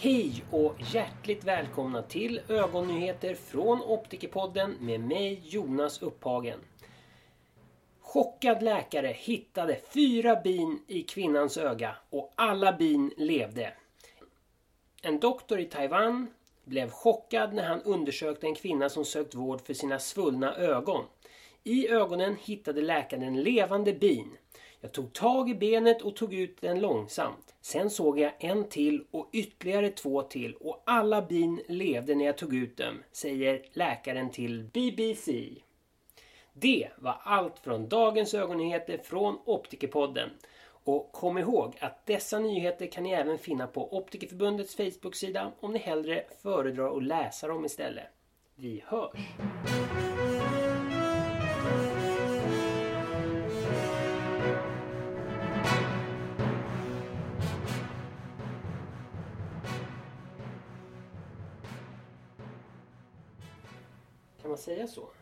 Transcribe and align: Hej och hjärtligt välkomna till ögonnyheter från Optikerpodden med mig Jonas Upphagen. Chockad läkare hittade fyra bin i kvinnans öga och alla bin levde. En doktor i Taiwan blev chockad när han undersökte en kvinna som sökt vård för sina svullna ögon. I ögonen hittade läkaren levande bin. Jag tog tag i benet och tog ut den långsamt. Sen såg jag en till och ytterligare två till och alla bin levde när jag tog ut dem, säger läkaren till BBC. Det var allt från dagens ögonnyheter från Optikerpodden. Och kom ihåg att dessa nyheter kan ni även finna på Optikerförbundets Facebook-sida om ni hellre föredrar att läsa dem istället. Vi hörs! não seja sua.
Hej 0.00 0.44
och 0.50 0.74
hjärtligt 0.94 1.44
välkomna 1.44 2.02
till 2.02 2.40
ögonnyheter 2.48 3.34
från 3.34 3.82
Optikerpodden 3.82 4.76
med 4.80 5.00
mig 5.00 5.42
Jonas 5.44 6.02
Upphagen. 6.02 6.58
Chockad 8.00 8.62
läkare 8.62 9.08
hittade 9.08 9.80
fyra 9.94 10.36
bin 10.36 10.82
i 10.86 11.02
kvinnans 11.02 11.56
öga 11.56 11.96
och 12.10 12.32
alla 12.34 12.72
bin 12.72 13.12
levde. 13.16 13.72
En 15.02 15.20
doktor 15.20 15.60
i 15.60 15.64
Taiwan 15.64 16.26
blev 16.64 16.90
chockad 16.90 17.54
när 17.54 17.68
han 17.68 17.82
undersökte 17.82 18.46
en 18.46 18.54
kvinna 18.54 18.88
som 18.88 19.04
sökt 19.04 19.34
vård 19.34 19.60
för 19.60 19.74
sina 19.74 19.98
svullna 19.98 20.56
ögon. 20.56 21.04
I 21.64 21.88
ögonen 21.88 22.36
hittade 22.40 22.82
läkaren 22.82 23.42
levande 23.42 23.92
bin. 23.92 24.36
Jag 24.80 24.92
tog 24.92 25.12
tag 25.12 25.50
i 25.50 25.54
benet 25.54 26.02
och 26.02 26.16
tog 26.16 26.34
ut 26.34 26.60
den 26.60 26.80
långsamt. 26.80 27.54
Sen 27.60 27.90
såg 27.90 28.18
jag 28.18 28.32
en 28.38 28.68
till 28.68 29.04
och 29.10 29.28
ytterligare 29.32 29.90
två 29.90 30.22
till 30.22 30.54
och 30.54 30.82
alla 30.86 31.22
bin 31.22 31.60
levde 31.68 32.14
när 32.14 32.24
jag 32.24 32.38
tog 32.38 32.54
ut 32.54 32.76
dem, 32.76 33.02
säger 33.12 33.62
läkaren 33.72 34.30
till 34.30 34.64
BBC. 34.72 35.54
Det 36.52 36.88
var 36.96 37.20
allt 37.22 37.58
från 37.58 37.88
dagens 37.88 38.34
ögonnyheter 38.34 38.98
från 38.98 39.38
Optikerpodden. 39.44 40.30
Och 40.84 41.12
kom 41.12 41.38
ihåg 41.38 41.76
att 41.80 42.06
dessa 42.06 42.38
nyheter 42.38 42.86
kan 42.86 43.04
ni 43.04 43.10
även 43.10 43.38
finna 43.38 43.66
på 43.66 43.96
Optikerförbundets 43.96 44.76
Facebook-sida 44.76 45.52
om 45.60 45.72
ni 45.72 45.78
hellre 45.78 46.24
föredrar 46.42 46.96
att 46.96 47.02
läsa 47.02 47.48
dem 47.48 47.64
istället. 47.64 48.06
Vi 48.54 48.82
hörs! 48.86 49.77
não 64.48 64.56
seja 64.56 64.86
sua. 64.86 65.12